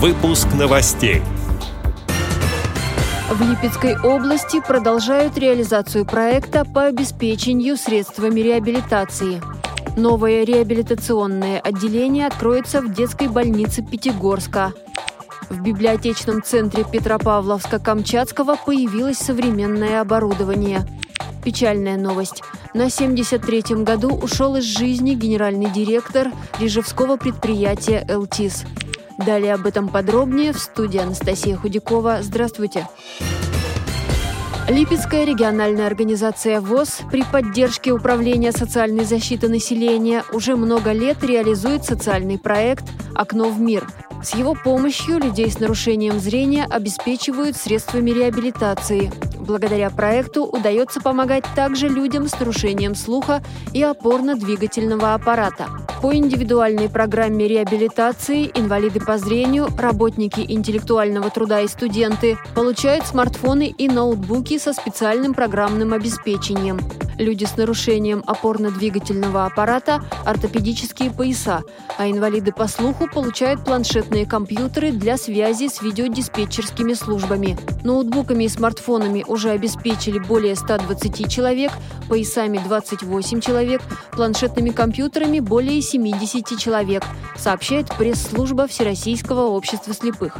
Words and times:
Выпуск 0.00 0.46
новостей. 0.56 1.22
В 3.28 3.42
Липецкой 3.42 3.98
области 4.00 4.60
продолжают 4.60 5.36
реализацию 5.36 6.06
проекта 6.06 6.64
по 6.64 6.84
обеспечению 6.84 7.76
средствами 7.76 8.38
реабилитации. 8.38 9.42
Новое 9.96 10.44
реабилитационное 10.44 11.58
отделение 11.58 12.28
откроется 12.28 12.80
в 12.80 12.94
детской 12.94 13.26
больнице 13.26 13.82
Пятигорска. 13.82 14.72
В 15.50 15.60
библиотечном 15.62 16.44
центре 16.44 16.84
Петропавловска-Камчатского 16.84 18.56
появилось 18.64 19.18
современное 19.18 20.00
оборудование. 20.00 20.86
Печальная 21.44 21.96
новость. 21.96 22.44
На 22.72 22.86
73-м 22.86 23.82
году 23.82 24.10
ушел 24.10 24.54
из 24.54 24.64
жизни 24.64 25.14
генеральный 25.14 25.72
директор 25.72 26.28
рижевского 26.60 27.16
предприятия 27.16 28.06
«Элтис». 28.08 28.64
Далее 29.18 29.54
об 29.54 29.66
этом 29.66 29.88
подробнее 29.88 30.52
в 30.52 30.58
студии 30.58 30.98
Анастасия 30.98 31.56
Худякова. 31.56 32.18
Здравствуйте. 32.22 32.88
Липецкая 34.68 35.24
региональная 35.24 35.86
организация 35.86 36.60
ВОЗ 36.60 37.00
при 37.10 37.24
поддержке 37.24 37.90
Управления 37.90 38.52
социальной 38.52 39.04
защиты 39.04 39.48
населения 39.48 40.24
уже 40.32 40.56
много 40.56 40.92
лет 40.92 41.24
реализует 41.24 41.84
социальный 41.84 42.38
проект 42.38 42.84
«Окно 43.14 43.50
в 43.50 43.58
мир», 43.60 43.86
с 44.22 44.34
его 44.34 44.54
помощью 44.54 45.18
людей 45.18 45.50
с 45.50 45.60
нарушением 45.60 46.18
зрения 46.18 46.66
обеспечивают 46.68 47.56
средствами 47.56 48.10
реабилитации. 48.10 49.12
Благодаря 49.48 49.88
проекту 49.88 50.44
удается 50.44 51.00
помогать 51.00 51.44
также 51.56 51.88
людям 51.88 52.28
с 52.28 52.38
нарушением 52.38 52.94
слуха 52.94 53.42
и 53.72 53.82
опорно-двигательного 53.82 55.14
аппарата. 55.14 55.68
По 56.02 56.14
индивидуальной 56.14 56.90
программе 56.90 57.48
реабилитации 57.48 58.50
инвалиды 58.54 59.00
по 59.00 59.16
зрению, 59.16 59.68
работники 59.78 60.44
интеллектуального 60.46 61.30
труда 61.30 61.62
и 61.62 61.66
студенты 61.66 62.36
получают 62.54 63.06
смартфоны 63.06 63.68
и 63.68 63.88
ноутбуки 63.88 64.58
со 64.58 64.74
специальным 64.74 65.32
программным 65.32 65.94
обеспечением 65.94 66.78
люди 67.18 67.44
с 67.44 67.56
нарушением 67.56 68.22
опорно-двигательного 68.26 69.44
аппарата– 69.46 70.02
ортопедические 70.24 71.10
пояса, 71.10 71.62
а 71.96 72.08
инвалиды 72.08 72.52
по 72.52 72.68
слуху 72.68 73.08
получают 73.12 73.64
планшетные 73.64 74.26
компьютеры 74.26 74.92
для 74.92 75.16
связи 75.16 75.68
с 75.68 75.82
видеодиспетчерскими 75.82 76.94
службами. 76.94 77.58
Ноутбуками 77.84 78.44
и 78.44 78.48
смартфонами 78.48 79.24
уже 79.26 79.50
обеспечили 79.50 80.18
более 80.18 80.56
120 80.56 81.30
человек, 81.30 81.72
поясами 82.08 82.58
28 82.58 83.40
человек, 83.40 83.82
планшетными 84.12 84.70
компьютерами 84.70 85.40
более 85.40 85.82
70 85.82 86.58
человек, 86.58 87.04
сообщает 87.36 87.88
пресс-служба 87.96 88.66
Всероссийского 88.66 89.48
общества 89.48 89.94
слепых. 89.94 90.36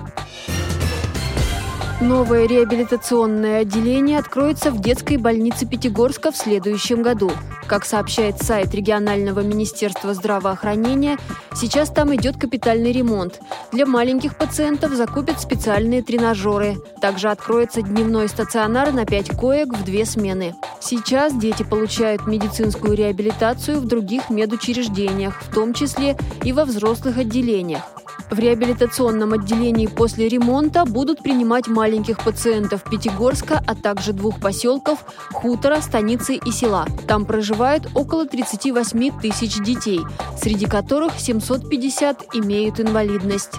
Новое 2.00 2.46
реабилитационное 2.46 3.62
отделение 3.62 4.20
откроется 4.20 4.70
в 4.70 4.80
детской 4.80 5.16
больнице 5.16 5.66
Пятигорска 5.66 6.30
в 6.30 6.36
следующем 6.36 7.02
году. 7.02 7.32
Как 7.66 7.84
сообщает 7.84 8.40
сайт 8.40 8.72
регионального 8.72 9.40
министерства 9.40 10.14
здравоохранения, 10.14 11.18
сейчас 11.56 11.90
там 11.90 12.14
идет 12.14 12.36
капитальный 12.36 12.92
ремонт. 12.92 13.40
Для 13.72 13.84
маленьких 13.84 14.36
пациентов 14.38 14.92
закупят 14.92 15.40
специальные 15.40 16.04
тренажеры. 16.04 16.76
Также 17.00 17.30
откроется 17.30 17.82
дневной 17.82 18.28
стационар 18.28 18.92
на 18.92 19.04
5 19.04 19.30
коек 19.36 19.74
в 19.74 19.82
две 19.82 20.04
смены. 20.06 20.54
Сейчас 20.78 21.34
дети 21.34 21.64
получают 21.64 22.28
медицинскую 22.28 22.94
реабилитацию 22.94 23.80
в 23.80 23.86
других 23.86 24.30
медучреждениях, 24.30 25.42
в 25.42 25.52
том 25.52 25.74
числе 25.74 26.16
и 26.44 26.52
во 26.52 26.64
взрослых 26.64 27.18
отделениях. 27.18 27.82
В 28.30 28.38
реабилитационном 28.38 29.32
отделении 29.32 29.86
после 29.86 30.28
ремонта 30.28 30.84
будут 30.84 31.22
принимать 31.22 31.66
маленьких 31.66 32.22
пациентов 32.22 32.84
Пятигорска, 32.84 33.62
а 33.66 33.74
также 33.74 34.12
двух 34.12 34.38
поселков– 34.38 35.04
Хутора, 35.32 35.80
Станицы 35.80 36.34
и 36.36 36.50
села. 36.50 36.86
Там 37.06 37.24
проживают 37.24 37.88
около 37.94 38.26
38 38.26 39.20
тысяч 39.20 39.56
детей, 39.62 40.00
среди 40.36 40.66
которых 40.66 41.18
750 41.18 42.34
имеют 42.34 42.80
инвалидность. 42.80 43.54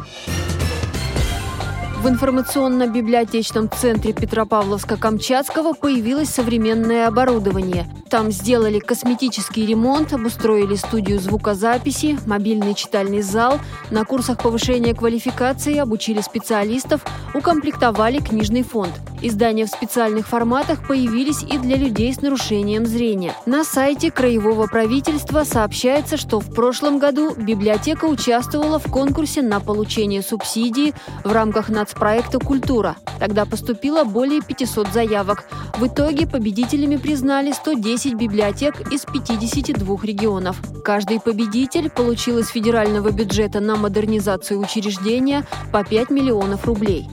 В 2.02 2.08
информационно-библиотечном 2.08 3.70
центре 3.70 4.14
Петропавловска-Камчатского 4.14 5.74
появилось 5.74 6.30
современное 6.30 7.08
оборудование. 7.08 7.88
Там 8.10 8.32
сделали 8.32 8.80
косметический 8.80 9.68
ремонт, 9.68 10.14
обустроили 10.14 10.74
студию 10.74 11.20
звукозаписи, 11.20 12.18
мобильный 12.26 12.74
читальный 12.74 13.22
зал, 13.22 13.60
на 13.92 14.04
курсах 14.04 14.42
повышения 14.42 14.96
квалификации 14.96 15.78
обучили 15.78 16.22
специалистов, 16.22 17.06
укомплектовали 17.36 18.18
книжный 18.18 18.64
фонд. 18.64 18.94
Издания 19.22 19.66
в 19.66 19.70
специальных 19.70 20.28
форматах 20.28 20.88
появились 20.88 21.44
и 21.44 21.58
для 21.58 21.76
людей 21.76 22.14
с 22.14 22.22
нарушением 22.22 22.86
зрения. 22.86 23.34
На 23.46 23.64
сайте 23.64 24.12
Краевого 24.12 24.68
правительства 24.68 25.44
сообщается, 25.44 26.16
что 26.16 26.40
в 26.40 26.54
прошлом 26.54 27.00
году 27.00 27.34
библиотека 27.36 28.06
участвовала 28.06 28.80
в 28.80 28.90
конкурсе 28.90 29.42
на 29.42 29.60
получение 29.60 30.22
субсидии 30.22 30.94
в 31.24 31.32
рамках 31.32 31.70
нацпроекта 31.70 32.40
«Культура». 32.40 32.96
Тогда 33.20 33.46
поступило 33.46 34.06
более 34.06 34.42
500 34.42 34.88
заявок. 34.94 35.44
В 35.78 35.88
итоге 35.88 36.26
победителями 36.26 36.96
признали 36.96 37.52
110 37.52 38.14
библиотек 38.14 38.92
из 38.92 39.06
52 39.06 39.98
регионов. 40.04 40.62
Каждый 40.86 41.20
победитель 41.20 41.90
получил 41.90 42.38
из 42.38 42.48
федерального 42.48 43.12
бюджета 43.12 43.60
на 43.60 43.76
модернизацию 43.76 44.60
учреждения 44.62 45.46
по 45.74 45.84
5 45.84 46.10
миллионов 46.10 46.66
рублей. 46.66 47.10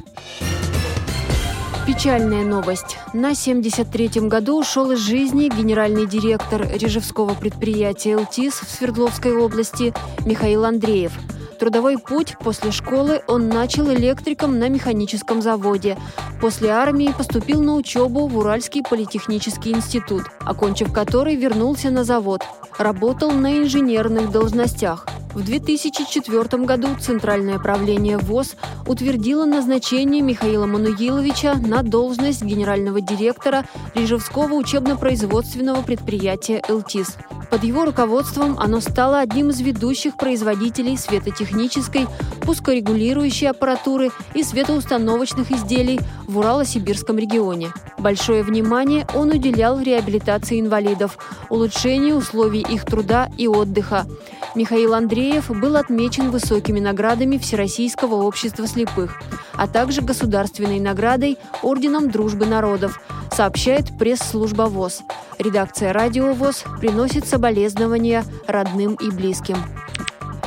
Печальная 1.87 2.45
новость. 2.45 2.99
На 3.13 3.31
73-м 3.31 4.29
году 4.29 4.59
ушел 4.59 4.91
из 4.91 4.99
жизни 4.99 5.49
генеральный 5.49 6.05
директор 6.05 6.67
режевского 6.69 7.35
предприятия 7.35 8.17
«ЛТИС» 8.17 8.55
в 8.55 8.69
Свердловской 8.69 9.37
области 9.37 9.95
Михаил 10.25 10.65
Андреев. 10.65 11.13
Трудовой 11.61 11.97
путь 11.97 12.35
после 12.41 12.73
школы 12.73 13.23
он 13.29 13.49
начал 13.49 13.89
электриком 13.95 14.59
на 14.59 14.69
механическом 14.69 15.41
заводе. 15.41 15.97
После 16.41 16.71
армии 16.71 17.15
поступил 17.17 17.63
на 17.63 17.77
учебу 17.77 18.27
в 18.27 18.37
Уральский 18.37 18.83
политехнический 18.83 19.71
институт, 19.71 20.25
окончив 20.41 20.93
который 20.93 21.37
вернулся 21.37 21.91
на 21.91 22.03
завод. 22.03 22.43
Работал 22.79 23.31
на 23.31 23.59
инженерных 23.59 24.33
должностях– 24.33 25.07
в 25.37 25.45
2004 25.45 26.65
году 26.65 26.89
Центральное 26.99 27.59
правление 27.59 28.17
ВОЗ 28.17 28.57
утвердило 28.87 29.45
назначение 29.45 30.23
Михаила 30.23 30.65
Мануиловича 30.65 31.57
на 31.57 31.83
должность 31.83 32.43
генерального 32.43 33.03
директора 33.03 33.67
Рижевского 33.95 34.55
учебно-производственного 34.55 35.83
предприятия 35.83 36.63
«ЛТИС». 36.67 37.19
Под 37.51 37.65
его 37.65 37.85
руководством 37.85 38.59
оно 38.59 38.81
стало 38.81 39.21
одним 39.21 39.51
из 39.51 39.61
ведущих 39.61 40.17
производителей 40.17 40.97
светотехнической, 40.97 42.07
пускорегулирующей 42.43 43.49
аппаратуры 43.49 44.11
и 44.35 44.43
светоустановочных 44.43 45.51
изделий 45.51 46.01
в 46.27 46.39
Урало-Сибирском 46.39 47.19
регионе. 47.19 47.73
Большое 47.99 48.43
внимание 48.43 49.07
он 49.15 49.31
уделял 49.31 49.81
реабилитации 49.81 50.61
инвалидов, 50.61 51.19
улучшению 51.49 52.17
условий 52.17 52.61
их 52.61 52.85
труда 52.85 53.31
и 53.39 53.47
отдыха. 53.47 54.07
Михаил 54.55 54.95
Андреев 54.95 55.51
был 55.51 55.77
отмечен 55.77 56.31
высокими 56.31 56.81
наградами 56.81 57.39
Всероссийского 57.39 58.15
общества 58.15 58.67
слепых, 58.67 59.21
а 59.55 59.67
также 59.67 60.03
государственной 60.03 60.81
наградой 60.81 61.39
Орденом 61.63 62.11
Дружбы 62.11 62.47
народов, 62.47 63.01
сообщает 63.31 63.97
пресс-служба 63.99 64.63
ВОЗ. 64.63 65.03
Редакция 65.39 65.93
«Радио 65.93 66.33
ВОЗ» 66.33 66.65
приносит 66.81 67.27
соболезнования 67.27 68.25
родным 68.47 68.95
и 68.95 69.11
близким. 69.11 69.57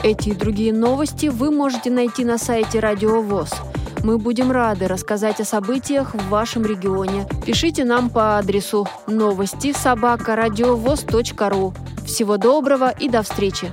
Эти 0.03 0.29
и 0.29 0.33
другие 0.33 0.73
новости 0.73 1.27
вы 1.27 1.51
можете 1.51 1.91
найти 1.91 2.25
на 2.25 2.37
сайте 2.37 2.79
«Радио 2.79 3.21
ВОЗ». 3.21 3.51
Мы 4.03 4.17
будем 4.17 4.51
рады 4.51 4.87
рассказать 4.87 5.41
о 5.41 5.45
событиях 5.45 6.15
в 6.15 6.29
вашем 6.29 6.65
регионе. 6.65 7.27
Пишите 7.45 7.83
нам 7.83 8.09
по 8.09 8.37
адресу 8.37 8.87
новости 9.07 9.73
собака 9.73 10.35
ру. 11.49 11.73
Всего 12.05 12.37
доброго 12.37 12.89
и 12.89 13.09
до 13.09 13.23
встречи! 13.23 13.71